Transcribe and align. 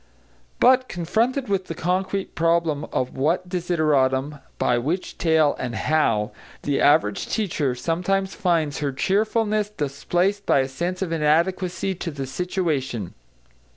But, 0.59 0.87
confronted 0.89 1.47
with 1.47 1.65
the 1.67 1.75
concrete 1.75 2.33
problem 2.33 2.85
of 2.85 3.15
what 3.15 3.47
desideratum 3.47 4.39
by 4.57 4.79
which 4.79 5.15
tale, 5.19 5.55
and 5.59 5.75
how, 5.75 6.31
the 6.63 6.81
average 6.81 7.27
teacher 7.27 7.75
sometimes 7.75 8.33
finds 8.33 8.79
her 8.79 8.91
cheerfulness 8.91 9.69
displaced 9.69 10.47
by 10.47 10.61
a 10.61 10.67
sense 10.67 11.03
of 11.03 11.11
inadequacy 11.11 11.93
to 11.93 12.09
the 12.09 12.25
situation. 12.25 13.13